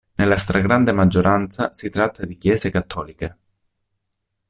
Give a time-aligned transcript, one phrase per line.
[0.15, 3.37] Nella stragrande maggioranza si tratta di chiese cattoliche.